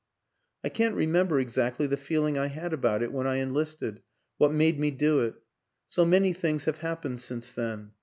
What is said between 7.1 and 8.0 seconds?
since then.